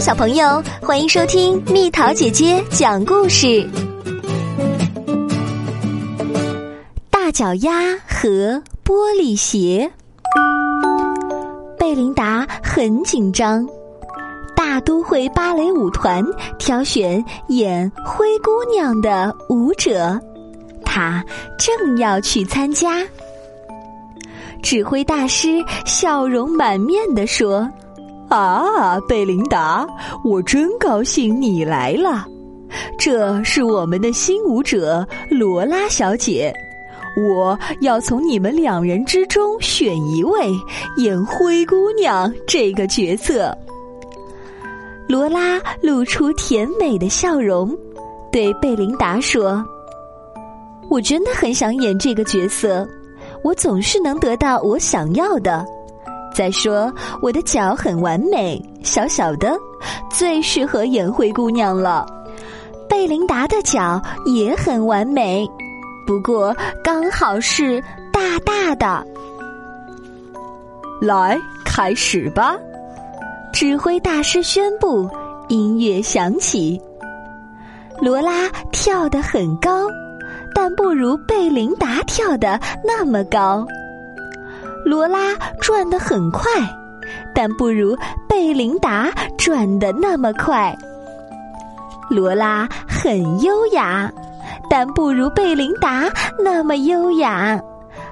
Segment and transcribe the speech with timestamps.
[0.00, 3.66] 小朋友，欢迎收听蜜桃姐姐讲故事。
[7.10, 9.90] 大脚丫和玻璃鞋，
[11.78, 13.66] 贝琳达很紧张。
[14.54, 16.22] 大都会芭蕾舞团
[16.58, 20.20] 挑选演灰姑娘的舞者，
[20.84, 21.24] 她
[21.58, 23.02] 正要去参加。
[24.62, 27.66] 指挥大师笑容满面地说。
[28.28, 29.86] 啊，贝琳达，
[30.24, 32.26] 我真高兴你来了。
[32.98, 36.52] 这是我们的新舞者罗拉小姐，
[37.16, 40.50] 我要从你们两人之中选一位
[40.96, 43.56] 演灰姑娘这个角色。
[45.08, 47.72] 罗拉露出甜美的笑容，
[48.32, 49.64] 对贝琳达说
[50.90, 52.86] ：“我真的很想演这个角色，
[53.44, 55.64] 我总是能得到我想要的。”
[56.36, 59.56] 再说，我的脚很完美，小小的，
[60.10, 62.04] 最适合演灰姑娘了。
[62.86, 65.48] 贝琳达的脚也很完美，
[66.06, 69.06] 不过刚好是大大的。
[71.00, 72.54] 来，开始吧！
[73.50, 75.08] 指挥大师宣布，
[75.48, 76.78] 音乐响起。
[77.98, 79.86] 罗拉跳得很高，
[80.54, 83.66] 但不如贝琳达跳得那么高。
[84.86, 86.48] 罗拉转得很快，
[87.34, 87.98] 但不如
[88.28, 90.72] 贝琳达转得那么快。
[92.08, 94.08] 罗拉很优雅，
[94.70, 96.04] 但不如贝琳达
[96.38, 97.60] 那么优雅，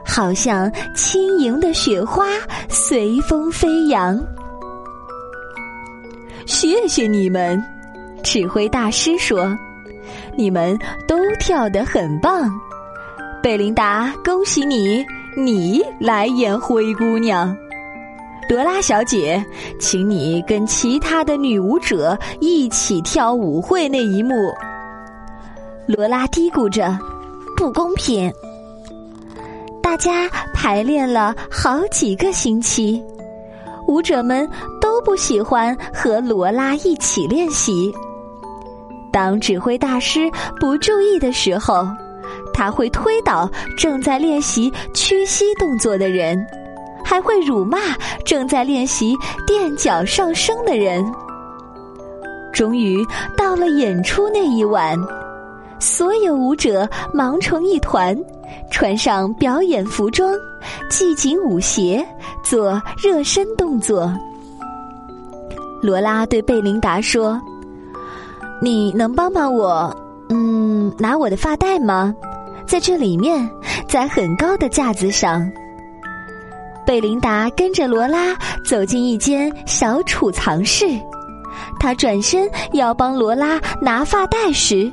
[0.04, 2.26] 好像轻盈的雪花
[2.68, 4.20] 随风飞扬。
[6.44, 7.64] 谢谢你们，
[8.24, 9.56] 指挥大师说
[10.36, 12.50] ：“你们都跳得很棒。”
[13.40, 15.06] 贝琳达，恭喜你！
[15.36, 17.56] 你来演灰姑娘，
[18.48, 19.44] 罗拉小姐，
[19.80, 24.32] 请你跟其他的女舞者一起跳舞会那一幕。
[25.88, 26.96] 罗拉嘀咕着
[27.58, 28.32] ：“不公平。”
[29.82, 33.02] 大家排练了好几个星期，
[33.88, 34.48] 舞者们
[34.80, 37.92] 都不喜欢和罗拉一起练习。
[39.12, 41.84] 当指挥大师不注意的时候。
[42.54, 46.46] 他会推倒正在练习屈膝动作的人，
[47.04, 47.78] 还会辱骂
[48.24, 49.14] 正在练习
[49.46, 51.04] 垫脚上升的人。
[52.52, 53.04] 终于
[53.36, 54.96] 到了演出那一晚，
[55.80, 58.16] 所有舞者忙成一团，
[58.70, 60.32] 穿上表演服装，
[60.88, 62.06] 系紧舞鞋，
[62.44, 64.10] 做热身动作。
[65.82, 67.38] 罗拉对贝琳达说
[68.62, 69.94] ：“你能帮帮我，
[70.28, 72.14] 嗯，拿我的发带吗？”
[72.66, 73.48] 在这里面，
[73.88, 75.50] 在很高的架子上，
[76.86, 80.86] 贝琳达跟着罗拉走进一间小储藏室。
[81.78, 84.90] 她转身要帮罗拉拿发带时，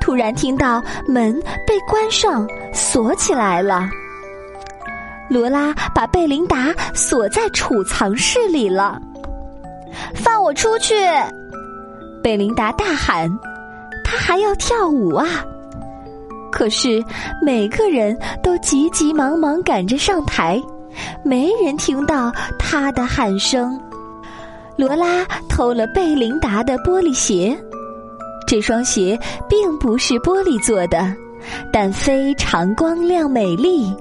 [0.00, 1.34] 突然听到门
[1.66, 3.88] 被关上，锁起来了。
[5.28, 9.00] 罗拉把贝琳达锁在储藏室里了。
[10.14, 10.94] 放我出去！
[12.22, 13.28] 贝琳达大喊
[14.04, 15.26] ：“她还要跳舞啊！”
[16.58, 17.00] 可是
[17.40, 20.60] 每个人都急急忙忙赶着上台，
[21.22, 23.80] 没人听到他的喊声。
[24.74, 27.56] 罗拉偷了贝琳达的玻璃鞋，
[28.44, 29.16] 这双鞋
[29.48, 31.14] 并不是玻璃做的，
[31.72, 33.94] 但非常光亮美丽。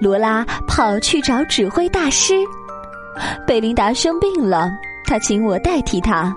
[0.00, 2.34] 罗拉跑去找指挥大师，
[3.46, 4.68] 贝琳达生病了，
[5.06, 6.34] 他请我代替他。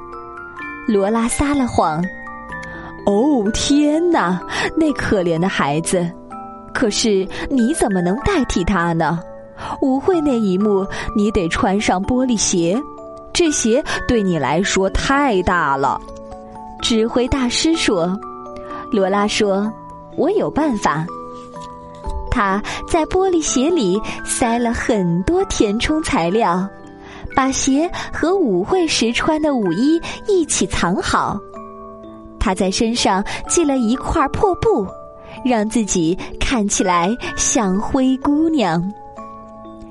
[0.87, 2.05] 罗拉撒了谎。
[3.07, 4.37] 哦天哪，
[4.75, 6.05] 那可怜的孩子！
[6.73, 9.19] 可是你怎么能代替他呢？
[9.81, 10.85] 舞会那一幕，
[11.15, 12.77] 你得穿上玻璃鞋，
[13.31, 15.99] 这鞋对你来说太大了。
[16.81, 18.13] 指挥大师说
[18.91, 19.71] ：“罗拉说，
[20.17, 21.05] 我有办法。”
[22.29, 26.67] 他在玻璃鞋里塞了很多填充材料，
[27.33, 31.39] 把鞋和舞会时穿的舞衣一起藏好。
[32.47, 34.87] 他在身上系了一块破布，
[35.43, 38.81] 让自己看起来像灰姑娘。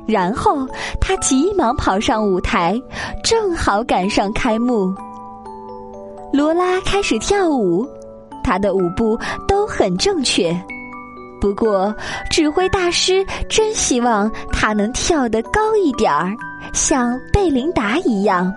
[0.07, 0.67] 然后
[0.99, 2.81] 他急忙跑上舞台，
[3.23, 4.91] 正好赶上开幕。
[6.33, 7.87] 罗拉开始跳舞，
[8.43, 10.59] 她的舞步都很正确。
[11.39, 11.95] 不过，
[12.31, 16.35] 指挥大师真希望她能跳得高一点儿，
[16.73, 18.51] 像贝琳达一样。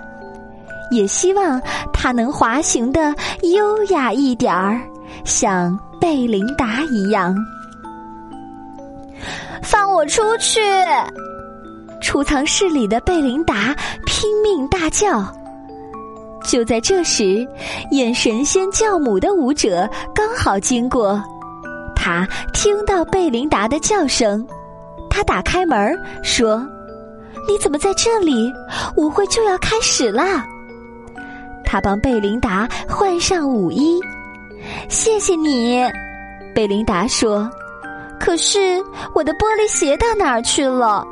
[0.89, 1.61] 也希望
[1.93, 3.13] 他能滑行的
[3.43, 4.81] 优雅一点儿，
[5.23, 7.35] 像贝琳达一样。
[9.61, 10.59] 放我出去！
[12.01, 13.75] 储藏室里的贝琳达
[14.05, 15.23] 拼命大叫。
[16.43, 17.45] 就在这时，
[17.91, 21.21] 演神仙教母的舞者刚好经过，
[21.95, 24.47] 他听到贝琳达的叫声，
[25.09, 26.65] 他打开门说
[27.47, 28.51] ：“你怎么在这里？
[28.95, 30.43] 舞会就要开始啦！”
[31.69, 34.01] 他帮贝琳达换上舞衣。
[34.89, 35.79] 谢谢你，
[36.55, 37.47] 贝琳达说。
[38.19, 38.83] 可是
[39.13, 41.05] 我的玻璃鞋到哪儿去了？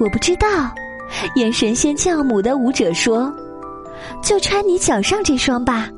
[0.00, 0.48] 我不知道。
[1.36, 3.32] 演神仙教母的舞者说
[4.20, 5.88] ：“就穿你脚上这双吧，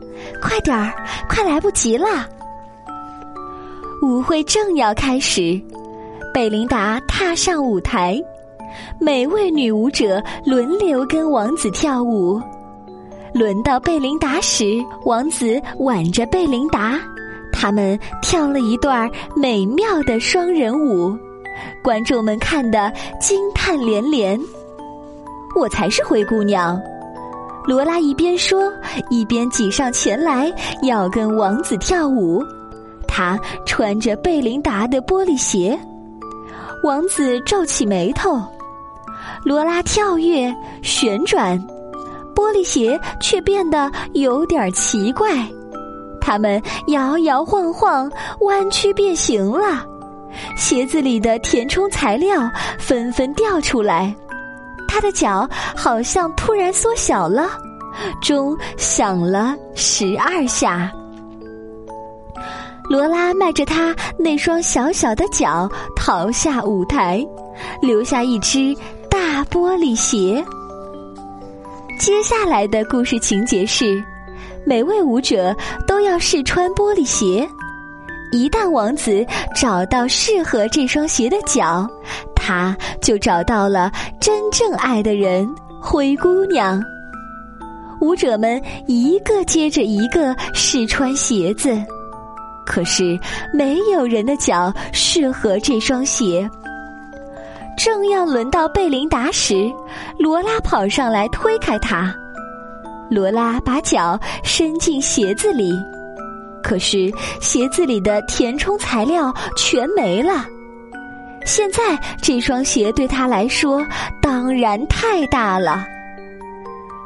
[0.43, 0.93] 快点儿，
[1.27, 2.27] 快来不及了。”
[4.03, 5.59] 舞会正要开始，
[6.33, 8.23] 贝琳达踏上舞台，
[9.01, 12.41] 每位女舞者轮流跟王子跳舞。
[13.33, 14.65] 轮到贝琳达时，
[15.05, 16.99] 王子挽着贝琳达。
[17.53, 21.17] 他们跳了一段美妙的双人舞，
[21.83, 24.41] 观众们看得惊叹连连。
[25.55, 26.81] 我才是灰姑娘，
[27.67, 28.73] 罗拉一边说，
[29.11, 30.51] 一边挤上前来
[30.83, 32.43] 要跟王子跳舞。
[33.07, 35.79] 她穿着贝琳达的玻璃鞋，
[36.85, 38.41] 王子皱起眉头。
[39.45, 41.61] 罗拉跳跃旋转，
[42.31, 45.29] 玻璃鞋却变得有点奇怪。
[46.21, 48.11] 它们摇摇晃晃，
[48.41, 49.85] 弯曲变形了，
[50.57, 52.49] 鞋子里的填充材料
[52.79, 54.15] 纷纷掉出来。
[54.87, 57.51] 他的脚好像突然缩小了。
[58.23, 60.91] 钟响了十二下，
[62.89, 67.27] 罗拉迈着他那双小小的脚逃下舞台，
[67.83, 68.75] 留下一只
[69.11, 70.45] 大玻璃鞋。
[72.01, 74.03] 接下来的故事情节是。
[74.65, 75.55] 每位舞者
[75.87, 77.47] 都要试穿玻璃鞋，
[78.33, 79.25] 一旦王子
[79.55, 81.87] 找到适合这双鞋的脚，
[82.35, 85.47] 他就找到了真正爱的人——
[85.79, 86.83] 灰姑娘。
[88.01, 91.79] 舞者们一个接着一个试穿鞋子，
[92.65, 93.19] 可是
[93.53, 96.49] 没有人的脚适合这双鞋。
[97.83, 99.73] 正要轮到贝琳达时，
[100.19, 102.15] 罗拉跑上来推开他。
[103.11, 105.73] 罗拉把脚伸进鞋子里，
[106.63, 107.11] 可是
[107.41, 110.45] 鞋子里的填充材料全没了。
[111.47, 113.83] 现在这双鞋对他来说
[114.21, 115.83] 当然太大了。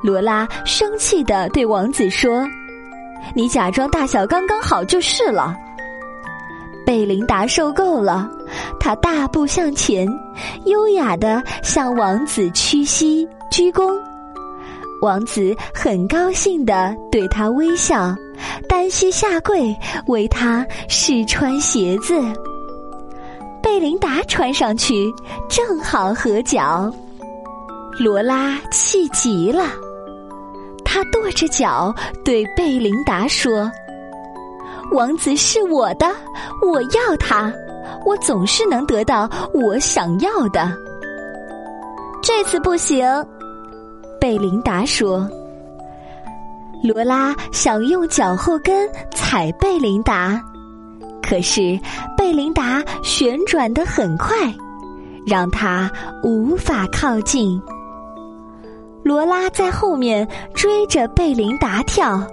[0.03, 2.45] 罗拉生气的对王子说
[3.33, 5.57] ：“你假装大小刚刚好就是了。”
[6.87, 8.31] 贝琳达受够了，
[8.79, 10.07] 他大步向前，
[10.67, 13.93] 优雅的向王子屈膝鞠躬。
[15.01, 18.15] 王子很高兴地对他微笑，
[18.69, 19.75] 单膝下跪
[20.07, 22.15] 为他试穿鞋子。
[23.63, 25.13] 贝琳达穿上去
[25.49, 26.91] 正好合脚，
[27.99, 29.67] 罗拉气极了，
[30.85, 31.95] 他跺着脚
[32.25, 33.71] 对贝琳达说
[34.93, 36.07] ：“王子是我的，
[36.63, 37.53] 我要他，
[38.07, 40.73] 我总是能得到我想要的。
[42.23, 43.05] 这次不行。”
[44.21, 45.29] 贝琳达说
[46.83, 50.41] ：“罗拉想用脚后跟踩贝琳达，
[51.23, 51.79] 可是
[52.17, 54.35] 贝琳达旋转的很快，
[55.27, 55.91] 让她
[56.23, 57.61] 无法靠近。
[59.03, 62.27] 罗拉在后面追着贝琳达跳，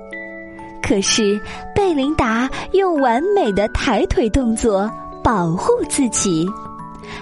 [0.82, 1.40] 可是
[1.76, 4.90] 贝琳达用完美的抬腿动作
[5.24, 6.48] 保护自己。”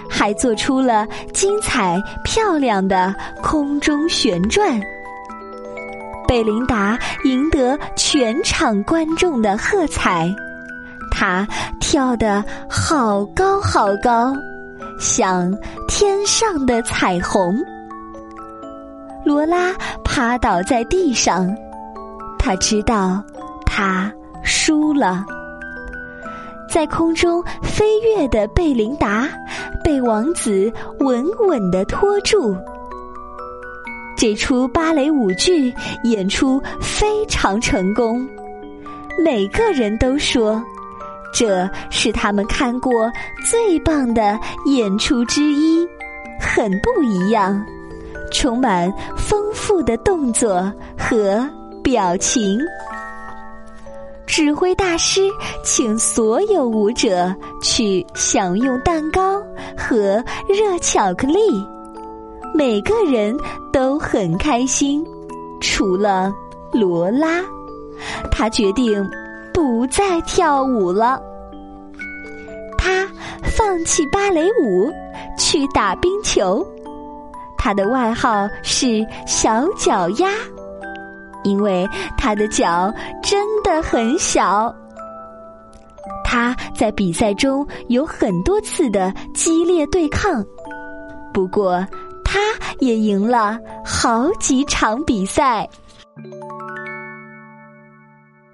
[0.08, 4.80] 还做出了精彩漂亮的空中旋转，
[6.28, 10.28] 贝琳达赢得全场观众的喝彩。
[11.10, 11.46] 她
[11.80, 14.32] 跳得好高好高，
[15.00, 15.52] 像
[15.88, 17.58] 天上的彩虹。
[19.24, 19.72] 罗拉
[20.04, 21.52] 趴倒在地上，
[22.38, 23.22] 她知道
[23.70, 24.12] 他
[24.42, 25.24] 输了。
[26.68, 29.28] 在空中飞跃的贝琳达
[29.82, 32.56] 被王子稳稳的托住。
[34.16, 35.72] 这出芭蕾舞剧
[36.04, 38.28] 演出非常成功，
[39.24, 40.62] 每个人都说
[41.32, 43.10] 这是他们看过
[43.48, 45.88] 最棒的演出之一，
[46.38, 47.64] 很不一样，
[48.32, 51.48] 充满丰富的动作和
[51.82, 52.60] 表情。
[54.30, 55.28] 指挥大师
[55.64, 59.42] 请所有舞者去享用蛋糕
[59.76, 61.66] 和热巧克力，
[62.54, 63.36] 每个人
[63.72, 65.04] 都很开心，
[65.60, 66.32] 除了
[66.72, 67.42] 罗拉，
[68.30, 69.04] 他决定
[69.52, 71.20] 不再跳舞了。
[72.78, 73.04] 他
[73.42, 74.92] 放弃芭蕾舞，
[75.36, 76.64] 去打冰球。
[77.58, 80.28] 他的外号是小脚丫。
[81.42, 84.74] 因为他的脚真的很小。
[86.24, 90.44] 他在比赛中有很多次的激烈对抗，
[91.32, 91.86] 不过
[92.24, 92.38] 他
[92.78, 95.68] 也赢了好几场比赛。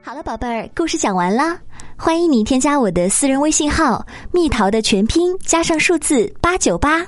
[0.03, 1.59] 好了，宝贝儿，故事讲完了。
[1.99, 7.07] 欢迎你添加我的私人微信号“蜜桃”的全拼加上数字八九八。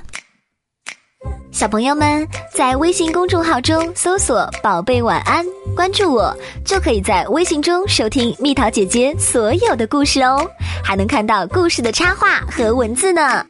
[1.51, 5.45] 小朋友们在微信公众号中搜索“宝贝晚安”，
[5.75, 6.33] 关注我，
[6.63, 10.49] 就可以在微信中收听蜜桃姐姐所有的故事哦，
[10.83, 13.45] 还能看到故事的插画和文字呢。